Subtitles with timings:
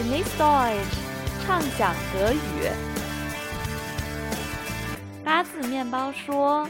[0.00, 0.96] Genieß Deutsch，
[1.44, 2.72] 畅想德语。
[5.22, 6.64] 八字面包说：“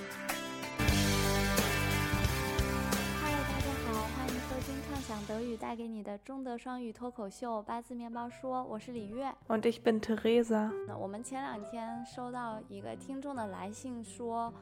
[3.22, 7.62] 嗨，大家好，欢迎收听畅想德语带给你的中德双语脱口秀。
[7.62, 9.32] 八字面包说，我是李月。
[9.46, 10.72] Und ich bin Theresa.
[10.88, 14.52] 那我们前两天收到一个听众的来信说，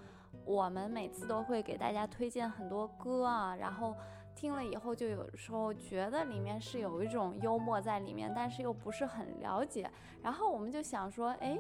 [0.45, 3.97] 我们每次都会给大家推荐很多歌啊，然后
[4.39, 9.91] 听了以后就有时候觉得里面是有一种幽默在里面，但是又不是很了解。
[10.23, 11.59] 然后我们就想说，哎。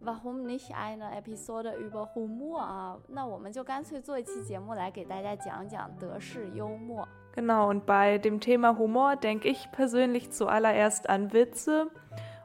[0.00, 2.96] Warum nicht eine Episode über Humor 啊？
[3.08, 7.08] 那我们就干脆做一期节目来给大家讲讲德式幽默。
[7.34, 11.90] Genau, und bei dem Thema Humor denke ich persönlich zuallererst an Witze.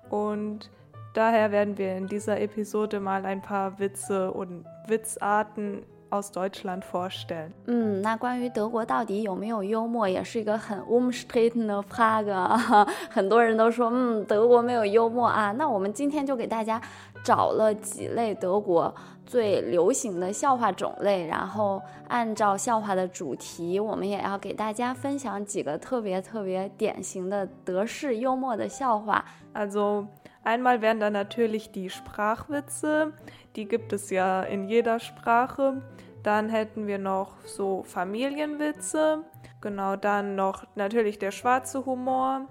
[0.09, 0.71] Und
[1.13, 7.49] daher werden wir in dieser Episode mal ein paar Witze und Witzarten aus Deutschland vorstellen.
[7.65, 12.85] 嗯，那关于德国到底有没有幽默，也是一个很 umstritten 的 Frage 啊。
[13.09, 15.51] 很多人都说，嗯，德国没有幽默啊。
[15.53, 16.79] 那我们今天就给大家
[17.22, 18.94] 找了几类德国
[19.26, 29.24] 最流行的笑话种类，然后按照笑话的主题，我们也要给大家分享几个特别特别典型的德式幽默的笑话。
[29.52, 30.06] Also
[30.44, 33.12] einmal wären da natürlich die Sprachwitze,
[33.54, 35.82] die gibt es ja in jeder Sprache.
[36.22, 39.24] Dann hätten wir noch so Familienwitze,
[39.60, 42.46] genau, dann noch natürlich der schwarze Humor,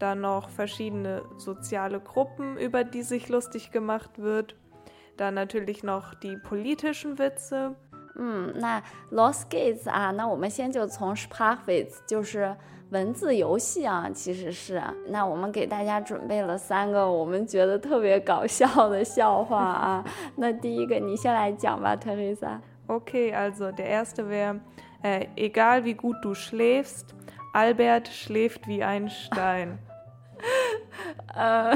[0.00, 4.54] dann noch verschiedene soziale Gruppen, über die sich lustig gemacht wird,
[5.16, 7.74] dann natürlich noch die politischen Witze.
[8.18, 12.56] 嗯，那 Los Gates 啊，那我们先就从 Sprachwitz，就是
[12.90, 20.04] 文字游戏啊，其实是那我们给大家准备了三个我们觉得特别搞笑的笑话啊。
[20.36, 22.60] 那第一个你先来讲吧，Teresa。
[22.88, 24.60] Okay, also der erste wäre,
[25.02, 27.14] äh, egal wie gut du schläfst,
[27.52, 29.78] Albert schläft wie ein Stein.
[31.33, 31.73] 呃，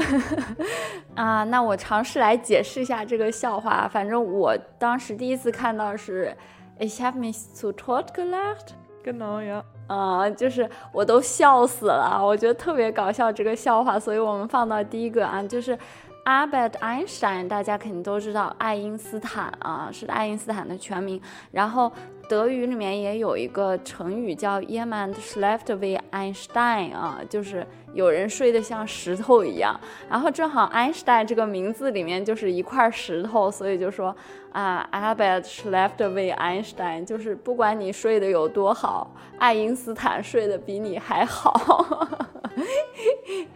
[1.14, 3.88] 啊，那我尝试来解释一下这个笑话。
[3.88, 6.36] 反正我当时第一次看到是
[6.78, 8.74] ，Ich habe mich zu tot gelacht。
[9.04, 9.62] Genau, ja.
[9.86, 15.78] 啊、就是我都笑死了，我觉得特别搞笑这个笑话，所以我们放到第一个啊，就是
[16.24, 21.22] Albert Einstein，大家肯定都知道爱因斯坦啊，是爱因斯坦的全名。
[21.52, 21.92] 然后
[22.28, 27.64] 德语里面也有一个成语叫 jemand schläft wie Einstein 啊，就是
[27.96, 29.78] 有人睡得像石头一样。
[30.08, 34.14] 然后正好 Einstein 这个名字里面就是一块石头，所以就说
[34.52, 42.06] 啊，Albert schläft with Einstein，就是不管你睡得有多好，爱因斯坦睡得比你还好。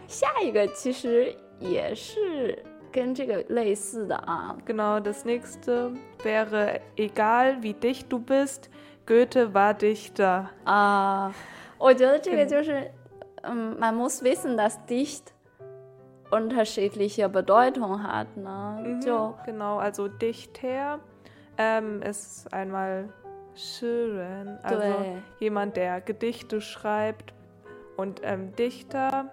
[0.07, 8.63] 下一个其实也是跟这个类似的啊，Genau, das nächste wäre, egal wie dicht du bist,
[9.07, 10.45] Goethe war Dichter.
[10.65, 11.33] 啊，
[11.77, 12.91] 我觉得这个就是，嗯
[13.42, 15.32] ，man muss wissen, dass dicht
[16.30, 20.98] unterschiedliche Bedeutung hat，呢， Mhm, 就 genau, also Dichter
[21.56, 23.08] ähm, ist einmal
[23.54, 25.22] schön, also Dui.
[25.38, 27.32] jemand, der Gedichte schreibt.
[27.96, 29.30] Und ähm, Dichter,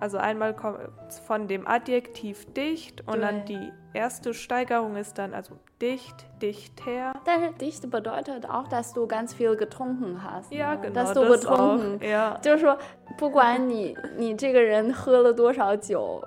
[0.00, 0.78] also einmal kommt
[1.26, 3.20] von dem Adjektiv dicht und Dui.
[3.20, 7.12] dann die erste Steigerung ist dann also dicht, dichter.
[7.26, 11.20] 但是 dicht bedeutet auch, dass du ganz viel getrunken hast， Ja, 呢 genau, dass du
[11.24, 11.76] das auch.
[11.76, 12.38] betrunken， Ja.
[12.40, 12.78] 就是说，
[13.17, 16.21] 不管你你这个人喝了多少酒，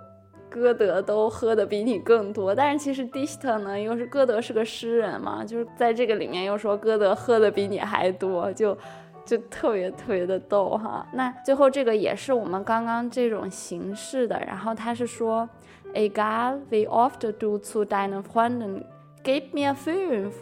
[0.49, 2.55] 歌德都喝的比你更多。
[2.55, 8.77] 但是其实 Discht 呢，又是歌德是个诗人嘛，就是在这个里面又说歌德喝的比你还多，就
[9.27, 11.07] 就特别特别的逗哈。
[11.13, 15.49] 那最后这个也是我们刚刚这种形式的，然后他是说
[15.95, 18.85] ，egal we oft du zu deinen Freunden
[19.25, 20.33] gib mir fünf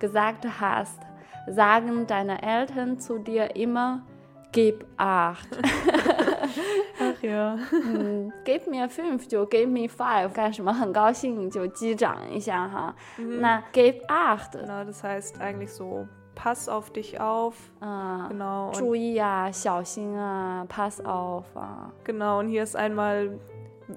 [0.00, 0.98] gesagt hast,
[1.48, 4.00] sagen deine Eltern zu dir immer
[4.51, 5.47] gib acht。
[6.99, 7.57] Ach ja.
[7.71, 12.95] 嗯，give me a fünf 就 give me five，干什么很高兴就击掌一下哈。
[13.17, 17.55] 那 give acht， Genau, das heißt eigentlich so, pass auf dich auf.
[17.81, 18.69] 嗯， Genau.
[18.69, 23.37] Und 注意啊，小心啊，pass off 啊， Genau, und hier ist einmal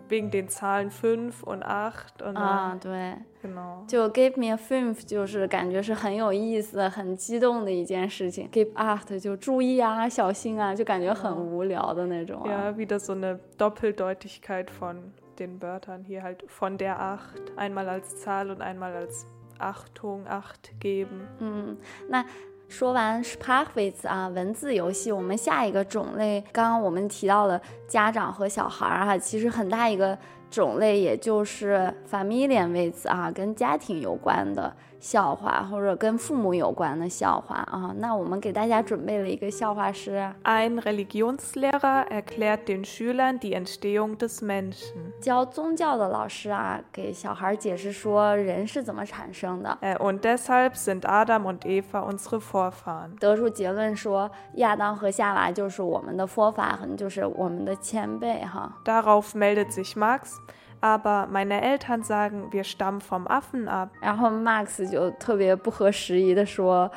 [0.09, 3.85] wegen den Zahlen 5 und 8 und 啊 dann, 对， genau.
[3.88, 12.71] 就 give me a fünf 就是感觉是很有意思、很激动的一件事情，give acht 就注意啊，小心啊，就感觉很无聊的那种啊。
[12.71, 18.21] Ja, wieder so eine Doppeldeutigkeit von den Wörtern hier halt von der 8, einmal als
[18.21, 19.27] Zahl und einmal als
[19.59, 21.27] Achtung, Acht geben.
[21.41, 21.77] 嗯，
[22.09, 22.25] 那
[22.68, 30.18] 说完 Sparkwith 啊，文字游戏，我们下一个种类，刚刚我们提到了家长和小孩儿啊，其实很大一个
[30.50, 34.76] 种类也就是 Familian w i t s 啊，跟家庭有关的。
[34.99, 45.12] 笑话或者跟父母有关的笑话啊，那我们给大家准备了一个笑话是：Ein Religionslehrer erklärt den Schülern die Entstehung des Menschen。
[45.21, 49.79] 教宗教的老师啊，给小孩解释说人是怎么产生的。
[49.99, 53.19] Und deshalb sind Adam und Eva unsere Vorfahren。
[53.19, 58.77] 得出结论说，亚当和夏娃就是我们的 Vorfahren，就是我们的前辈哈。
[58.85, 60.35] Darauf meldet sich Max。
[60.81, 63.91] aber meine Eltern sagen, wir stammen vom Affen ab.
[64.00, 66.91] 然后 Max 就特别不合时宜的说，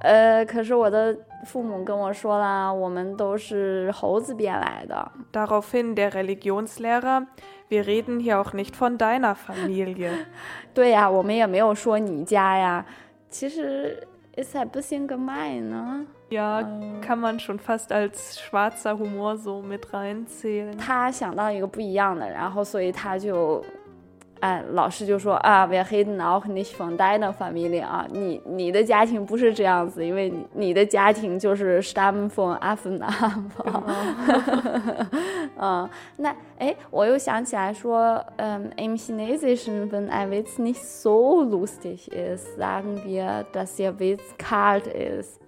[0.00, 1.16] 呃，可是我的
[1.46, 5.10] 父母跟我说啦，我们都是猴子变来的。
[5.32, 7.26] Daraufhin der Religionslehrer,
[7.68, 10.26] wir reden hier auch nicht von deiner Familie.
[10.74, 12.84] 对呀，我们也没有说你家呀。
[13.30, 16.05] 其实 ist ein bisschen gemein, ne?
[16.29, 20.77] Ja, ähm, kann man schon fast als schwarzer Humor so mit reinzählen.
[20.77, 23.63] 他想到一个不一样的，然后所以他就
[24.40, 33.50] 哎，老师就说啊，wir reden auch nicht von deiner Familie 啊，你你的家庭不是这样子，因为你你的家庭就是 stammen von Affen ab。
[35.58, 45.38] 嗯，那哎，我又想起来说，嗯，im Chinesischen wenn ein Witz nicht so lustig ist, sagen wir, dass der Witz kalt ist。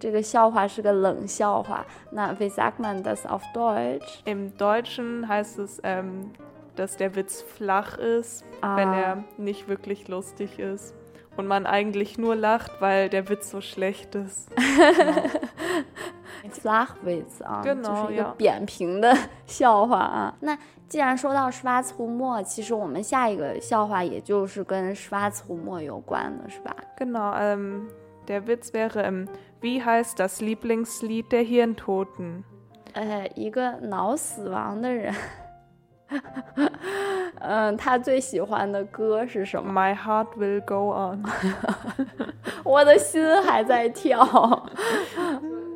[0.00, 1.86] 这个笑话是个冷笑话。
[2.10, 4.20] 那 wie sagt man das auf Deutsch?
[4.24, 6.32] Im Deutschen heißt es ähm,
[6.76, 8.76] dass der Witz flach ist, ah.
[8.76, 10.94] wenn er nicht wirklich lustig ist.
[11.34, 14.50] Und man eigentlich nur lacht, weil der Witz so schlecht ist.
[14.54, 15.22] Genau.
[16.50, 19.16] Flachwitz 啊，genau, 就是一个扁平的
[19.46, 20.36] 笑话啊。
[20.40, 20.58] 那
[20.88, 26.74] 既然说到 Schwarzhumor，其实我们下一个笑话也就是跟 Schwarzhumor 有关的，是吧？
[26.98, 27.88] Genau, ähm,
[28.26, 29.28] der Witz wäre, ähm,
[29.60, 32.42] wie heißt das Lieblingslied der Hirntoten?
[32.92, 35.14] 呃，一个脑死亡的人。
[37.40, 39.72] 嗯，他最喜欢的歌是什么？
[39.72, 41.24] My heart will go on。
[42.64, 44.68] 我的心还在跳。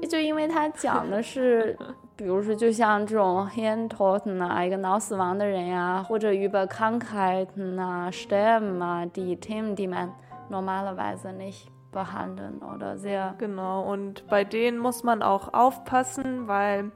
[0.09, 1.77] 就因为他讲的是，
[2.15, 10.13] 比如说，就像这种 Hirntoten 啊，一个脑死亡的人呀，或者 über Krankheiten 啊，sterben 啊，die Themen, die man
[10.49, 13.35] normalerweise nicht behandeln oder sehr.
[13.39, 16.93] Genau, und bei denen muss man auch aufpassen, weil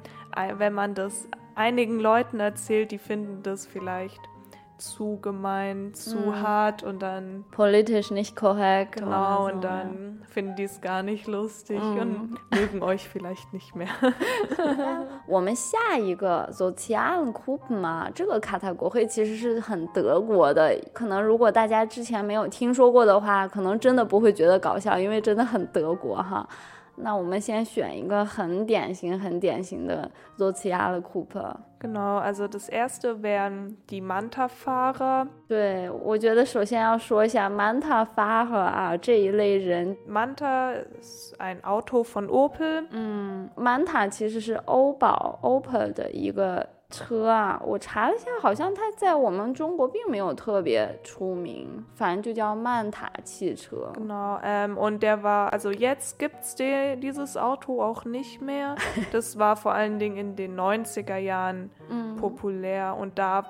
[0.58, 4.20] wenn man das einigen Leuten erzählt, die finden das vielleicht
[4.78, 6.42] zu gemein, zu mm.
[6.42, 8.96] hart und dann politisch nicht korrekt.
[8.96, 10.26] Genau, so, und dann ja.
[10.26, 11.98] finden die es gar nicht lustig mm.
[11.98, 13.90] und mögen euch vielleicht nicht mehr.
[15.26, 26.48] 我们下一个 sozialen Gruppen 嘛，这个卡塔国会其实是很德国的，可能如果大家之前没有听说过的话，可能真的不会觉得搞笑，因为真的很德国哈。
[26.97, 31.55] 那我们先选一个很典型、很典型的 soziale Gruppe。
[31.79, 35.27] Genau, also das erste wären die Manta-Fahrer.
[35.47, 39.95] 对，我觉得首先要说一下 Manta-Fahrer 啊这一类人。
[40.09, 42.87] Manta ist ein Auto von Opel.
[42.89, 53.92] 嗯，Manta 其实是欧宝 Opel 的一个车啊，我查了一下，好像它在我们中国并没有特别出名，反正就叫曼塔汽车。
[53.94, 58.74] Genau, ähm, und der war, also jetzt gibt's die, dieses Auto auch nicht mehr.
[59.12, 61.70] Das war vor allen Dingen in den 90er Jahren
[62.18, 63.44] populär und da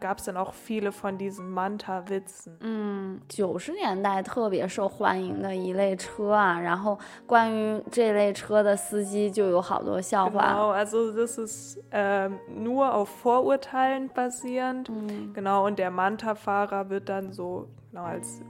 [0.00, 2.56] gab es dann auch viele von diesen Manta-Witzen。
[2.60, 10.52] 嗯，九十年代特别受欢迎的一类车啊，然后关于这类车的司机就有好多笑话。
[10.52, 14.88] Genau, also das ist äh, nur auf Vorurteilen basierend.
[14.88, 15.32] Mhm.
[15.34, 18.40] Genau, und der Manta-Fahrer wird dann so genau als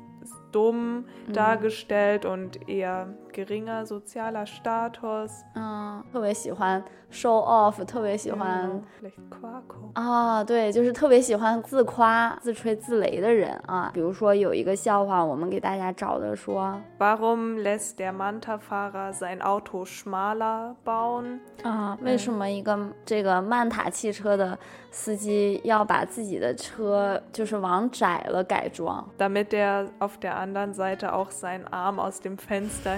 [0.53, 1.33] dumm mhm.
[1.33, 5.31] dargestellt und eher geringer sozialer Status.
[5.55, 13.91] 嗯，特别喜欢 show off，特别喜欢 vielleicht Quaco 啊，对，就是特别喜欢自夸、自吹自擂的人啊。
[13.95, 21.41] 比如说有一个笑话，我们给大家找的说，Warum lässt der Manta-Fahrer sein Auto schmaler bauen？
[21.63, 24.59] 啊，为什么一个这个曼塔汽车的
[24.91, 29.05] 司机要把自己的车就是往窄了改装？
[29.19, 32.97] Damit er auf der anderen Seite auch seinen Arm aus dem Fenster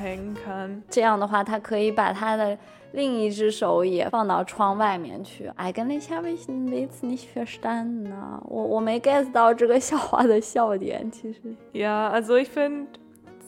[0.89, 2.58] 这样的话，他可以把他的
[2.94, 5.50] 另一只手也放到窗外面去。
[5.58, 8.12] Eigentlich habe ich nichts nicht verstanden.
[8.46, 11.39] 我我没 get 到这个笑话的笑点，其实。
[11.74, 12.88] Ja, also ich finde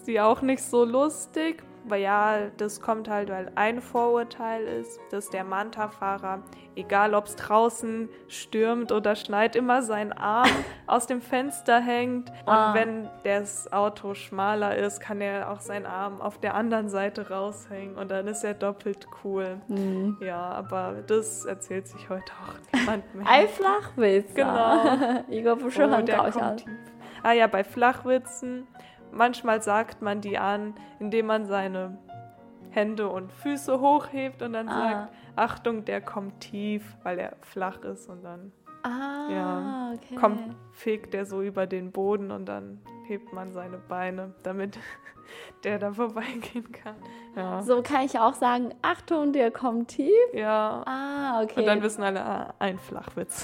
[0.04, 1.58] sie auch nicht so lustig.
[1.90, 6.44] weil ja, das kommt halt, weil ein Vorurteil ist, dass der Manta-Fahrer,
[6.76, 10.50] egal ob es draußen stürmt oder schneit, immer seinen Arm
[10.88, 12.30] aus dem Fenster hängt.
[12.30, 12.74] Und ah.
[12.74, 17.96] wenn das Auto schmaler ist, kann er auch seinen Arm auf der anderen Seite raushängen
[17.96, 19.62] und dann ist er doppelt cool.
[19.68, 20.18] Mhm.
[20.22, 23.26] Ja, aber das erzählt sich heute auch niemand mehr.
[23.28, 24.34] Ein Flachwitz.
[24.34, 24.84] Genau.
[25.30, 26.74] ich glaube, schon oh, der kommt tief.
[27.24, 28.68] Ah ja, bei Flachwitzen
[29.12, 31.98] manchmal sagt man die an, indem man seine
[32.72, 34.74] Hände und Füße hochhebt und dann Ah.
[34.74, 38.52] sagt, Achtung, der kommt tief, weil er flach ist und dann
[38.84, 39.92] Ah, Ja.
[39.96, 40.16] okay.
[40.16, 44.78] kommt, fegt er so über den Boden und dann hebt man seine Beine, damit
[45.64, 46.96] der da vorbeigehen kann.
[47.36, 47.62] Ja.
[47.62, 50.12] So kann ich auch sagen, Achtung, der kommt tief.
[50.34, 50.84] Ja.
[50.86, 51.60] Ah, okay.
[51.60, 53.42] Und dann wissen alle, ah, ein Flachwitz.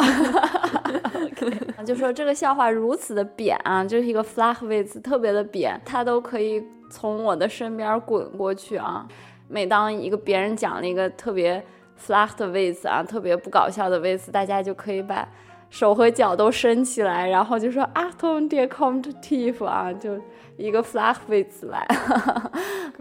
[1.85, 9.05] 就说这个笑话如此的扁啊，就是一个 flachwitz，特别的扁，它都可以从我的身边滚过去啊。
[9.49, 11.63] 每当一个别人讲了一个特别
[11.99, 15.27] flach 的 witz 啊，特别不搞笑的 witz，大家就可以把
[15.73, 20.15] 手和脚都伸起来，然后就说 Achtung, der kommt tief 啊，就
[20.55, 21.79] 一个 flachwitz 来。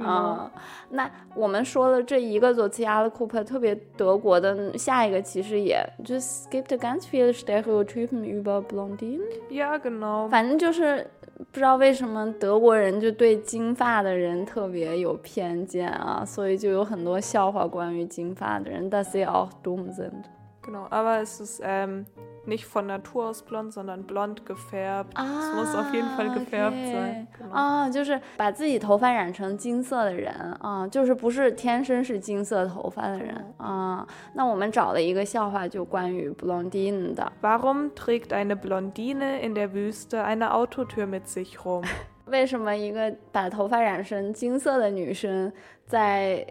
[0.03, 0.51] 啊、
[0.89, 9.21] 那我们说了这一个 soziale Gruppe 特别德国的，下一个其实也就是 gibt ganz viele Stereotypen über Blondinen。
[9.51, 10.27] ja, genau.
[10.31, 20.25] 反正就是不知道为什么德国人就对金发的人特别有偏见啊，所以就有很多笑话关于金发的人，dass sie auch dumm sind。
[20.65, 22.07] Genau, aber es ist ähm,
[22.46, 25.14] nicht von Natur aus blond, sondern blond gefärbt.
[25.18, 27.28] es muss auf jeden Fall gefärbt sein.
[27.38, 27.52] Genau.
[27.52, 34.08] 啊，就是把自己头发染成金色的人啊，就是不是天生是金色头发的人啊。
[34.34, 37.30] 那我们找了一个笑话，就关于 blondine 的。
[37.42, 41.84] Warum trägt eine Blondine in der Wüste eine Autotür mit sich rum?
[42.28, 45.52] 为什么一个把头发染成金色的女生
[45.86, 46.46] 在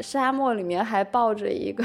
[0.00, 1.84] 沙漠里面还抱着一个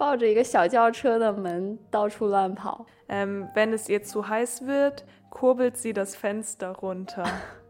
[0.00, 2.86] 抱着一个小轿车的门到处乱跑？
[3.08, 7.24] Ähm, wenn es ihr zu heiß wird, kurbelt sie das Fenster runter.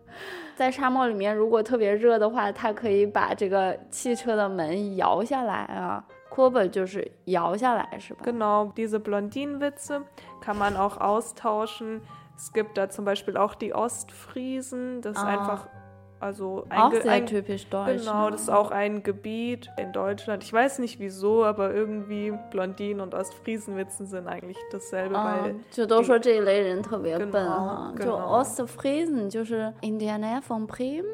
[0.56, 8.25] 在沙漠里面，如果特别热的话，她可以把这个汽车的门摇下来啊 k u r b e 就是摇下来，是吧？
[8.25, 10.02] Genau, diese Blondinenwitze
[10.40, 12.00] kann man auch austauschen.
[12.37, 15.26] Es gibt da zum Beispiel auch die Ostfriesen, das ist Ah.
[15.26, 15.68] einfach,
[16.22, 18.01] also auch sehr ein, typisch deutsch.
[18.01, 18.32] Genau, ne?
[18.32, 20.44] das ist auch ein Gebiet in Deutschland.
[20.44, 25.18] Ich weiß nicht wieso, aber irgendwie Blondinen und Ostfriesenwitzen sind eigentlich dasselbe.
[25.18, 25.56] Ah, weil
[27.96, 28.40] die, genau, genau.
[28.40, 29.30] Ostfriesen,
[30.20, 31.10] Nähe von Bremen.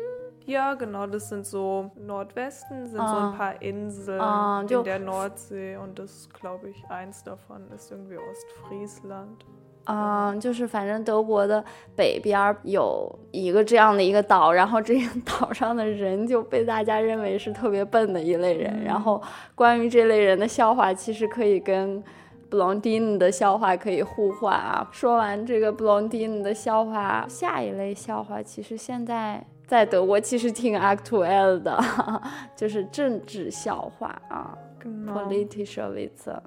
[0.46, 3.36] Ja, genau, das sind so Nordwesten, sind ah, so ein ah.
[3.38, 9.46] paar Inseln ah, in der Nordsee und das, glaube ich, eins davon ist irgendwie Ostfriesland.
[9.88, 11.63] 嗯，就是反正德国的
[11.96, 18.84] 北边儿有一个这样的一个岛，然后这个 岛上的人就被大家认为是特别笨的一类人。
[18.84, 19.22] 然后
[19.56, 22.03] 关于这类人的笑话，其实可以跟
[22.50, 24.88] Blondine 的笑话可以互换啊。
[24.91, 31.77] 说完这个 Blondine 的笑话，下一类笑话其实现在在德国其实挺 aktuell 的，
[32.56, 36.39] 就是政治笑话啊，politische Witze。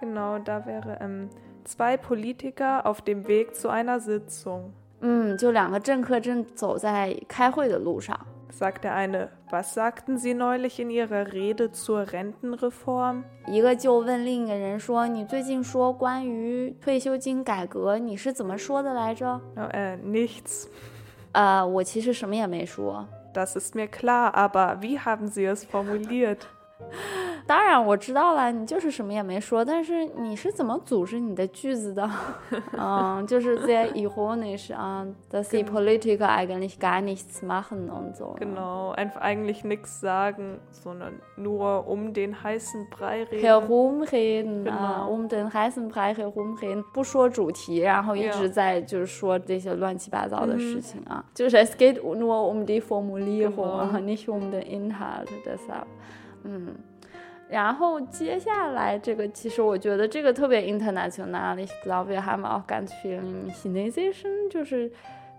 [0.00, 1.28] Genau, da wäre ähm,
[1.63, 4.71] zwei Politiker auf dem Weg zu einer Sitzung.
[5.01, 8.17] 嗯，就两个政客正走在开会的路上。
[8.49, 13.23] Sagt der eine, was sagten Sie neulich in Ihrer Rede zur Rentenreform?
[13.45, 20.65] 一个就问另一个人说：“你最近说关于退休金改革，你是怎么说的来着 No, äh, nichts.？”
[21.33, 23.05] 呃，我其实什么也没说。
[23.33, 26.47] Das ist mir klar, aber wie haben Sie es formuliert?
[27.46, 32.08] 当然我知道了，你就是什么也没说，但是你是怎么组织你的句子的？
[32.78, 38.36] 嗯，就是 sehr ironisch 啊，dass die Politiker eigentlich gar nichts machen und so。
[38.38, 43.40] Genau, einfach eigentlich nichts sagen, sondern nur um den heißen Brei reden.
[43.40, 54.28] herumreden 啊 Genau，um den heißen Brei herumreden，不说主题，然后一直在就是说这些乱七八糟的事情啊，就是 es geht nur um die Formulierung，Genau 啊 nicht
[54.28, 55.86] um den Inhalt deshalb，
[56.44, 56.74] 嗯。
[57.52, 61.54] 然后接下来这个，其实我觉得这个特别 international。
[61.58, 63.20] Ich glaube, wir haben auch ganz viel
[63.52, 64.90] Chinesischen，就是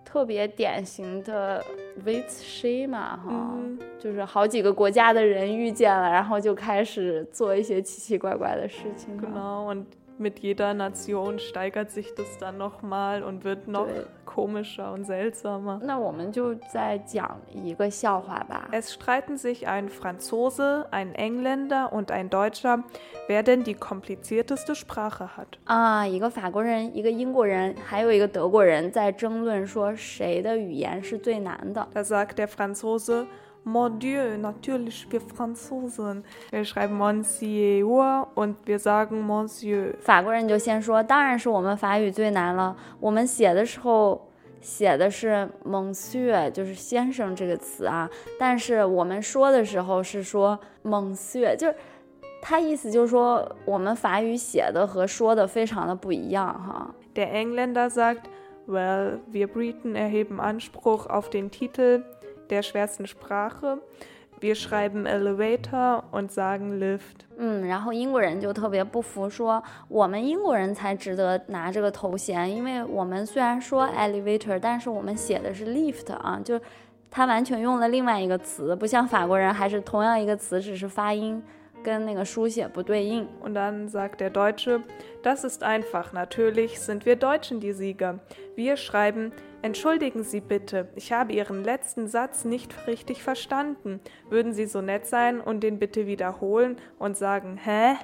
[0.05, 1.65] 特别典型的
[2.05, 3.55] Witz Schema 哈。
[3.57, 3.79] Mhm.
[3.99, 9.19] 就是好几个国家的人遇见了，然后就开始做一些奇奇怪怪的事情。
[9.19, 9.85] Genau, und
[10.20, 14.02] mit jeder Nation steigert sich das dann nochmal und wird noch Ja.
[14.24, 15.78] komischer und seltsamer.
[15.82, 18.68] 那我们就再讲一个笑话吧。
[18.72, 22.82] Es streiten sich ein Franzose, ein Engländer und ein Deutscher,
[23.28, 25.56] wer denn die komplizierteste Sprache hat.
[25.66, 31.86] 啊，一个法国人，一个英国人，还有一个德国人在争论说谁的语言是最难的。
[31.94, 33.26] Da sagt der Franzose,
[33.64, 36.24] Mon Dieu, natürlich wir Franzosen.
[36.50, 39.94] Wir schreiben Monsieur und wir sagen Monsieur.
[40.00, 42.74] 法国人就先说，当然是我们法语最难了。
[42.98, 44.30] 我们写的时候
[44.62, 51.74] 写的是 Monsieur，就是先生这个词啊，但是我们说的时候是说 Monsieur，就是
[52.40, 56.94] 他意思就是说我们法语写的和说的非常的不一样哈。
[57.14, 58.30] Der Engländer sagt,
[58.66, 62.04] well, wir Briten erheben Anspruch auf den Titel
[62.49, 63.79] der schwersten Sprache.
[64.39, 67.25] Wir schreiben Elevator und sagen Lift.
[67.37, 76.59] 嗯，然后英国人就特别不服，说我们英国人才值得拿这个头衔，因为我们虽然说 elevator，但是我们写的是 lift 啊，就
[77.09, 81.41] 他完全用了另外一个词，不像法国人还是同样一个词，只是发音。
[81.82, 83.26] 跟那个书写不对应。
[83.42, 84.82] Und dann sagt der Deutsche,
[85.22, 86.12] das ist einfach.
[86.12, 88.18] Natürlich sind wir Deutschen die Sieger.
[88.56, 94.00] Wir schreiben, entschuldigen Sie bitte, ich habe Ihren letzten Satz nicht richtig verstanden.
[94.28, 97.96] Würden Sie so nett sein und den bitte wiederholen und sagen, hä?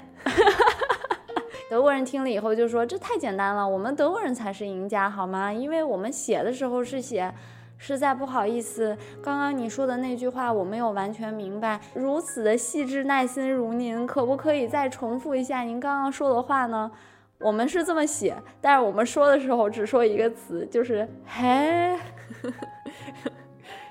[1.71, 5.53] 德国人听了以后就说：“这太简单了，我们德国人才是赢家，好吗？
[5.53, 7.33] 因为我们写的时候是写。”
[7.80, 11.80] 实在不好意思，刚刚你说的那句话我没有完全明白。
[11.96, 16.92] 如此的细致耐心如您，可不可以再重复一下您刚刚说的话呢？
[17.40, 21.98] 我们是这么写，但是我们说的时候只说一个词，就是嘿。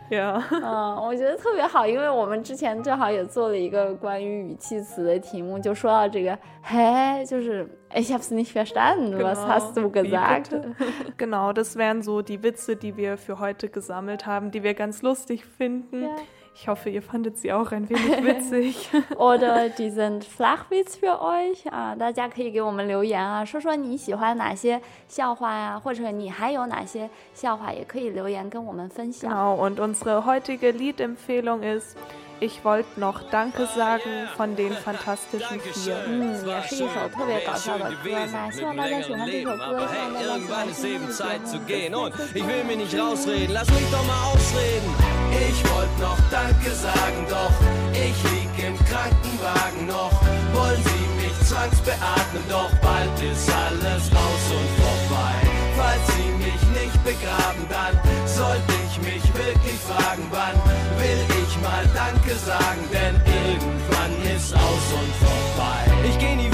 [0.10, 10.50] 呀， 嗯，我觉得特别好，因为我们之前正好也做了一个关于语气词的题目，就说到这个，嘿，就是 ich hab's nicht verstanden, was hast du gesagt?
[11.16, 15.02] Genau, das wären so die Witze, die wir für heute gesammelt haben, die wir ganz
[15.02, 16.02] lustig finden.
[16.02, 16.16] Ja.
[16.55, 18.89] Ich hoffe, ihr fandet sie auch ein wenig witzig.
[19.17, 29.31] Oder die sind Flachwitz für euch 啊，大家可以给我们留言啊，说说你喜欢哪些笑话呀，或者你还有哪些笑话，也可以留言跟我们分享。
[29.31, 31.97] Genau, und unsere heutige Liedempfehlung ist
[32.39, 35.95] Ich wollte noch Danke sagen von den Fantastischen Vier.
[36.07, 38.09] Mm, ja, ist ein total 搞笑的歌。
[38.33, 42.09] 那希望大家喜欢这首歌，希望大家喜欢听这个节目。
[42.35, 44.91] Ich will mir nicht rausreden, lass mich doch mal ausreden.
[45.31, 45.86] Ich wollte noch
[46.30, 47.52] Danke sagen, doch
[47.92, 50.12] ich lieg im Krankenwagen noch.
[50.52, 55.34] Wollen Sie mich zwangsbeatmen, doch bald ist alles raus und vorbei.
[55.76, 57.94] Falls Sie mich nicht begraben, dann
[58.26, 60.56] sollte ich mich wirklich fragen, wann
[61.00, 65.80] will ich mal Danke sagen, denn irgendwann ist aus und vorbei.
[66.08, 66.47] Ich geh nie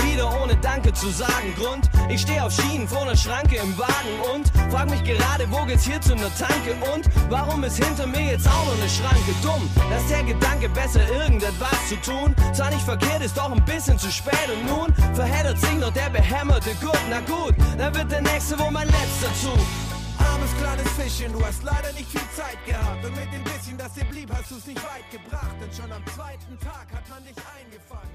[0.94, 1.54] zu sagen.
[1.56, 5.64] Grund, ich steh auf Schienen vor einer Schranke im Wagen und frag mich gerade, wo
[5.66, 9.34] geht's hier zu einer Tanke und warum ist hinter mir jetzt auch noch eine Schranke?
[9.42, 13.98] Dumm, dass der Gedanke besser irgendetwas zu tun, zwar nicht verkehrt, ist doch ein bisschen
[13.98, 16.98] zu spät und nun verheddert sich noch der behämmerte Gut.
[17.10, 19.58] Na gut, dann wird der nächste wohl mein letzter Zug
[20.18, 23.04] armes kleines Fischchen, du hast leider nicht viel Zeit gehabt.
[23.04, 25.54] Und mit dem bisschen, das dir blieb, hast du es nicht weit gebracht.
[25.60, 28.14] Denn schon am zweiten Tag hat man dich eingefangen.